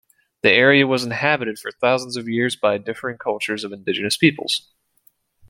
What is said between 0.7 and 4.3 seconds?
was inhabited for thousands of years by differing cultures of indigenous